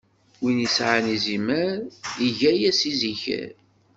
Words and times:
Wi 0.43 0.51
isɛan 0.65 1.05
izimer, 1.15 1.73
iga-s 2.27 2.79
iziker. 2.91 3.51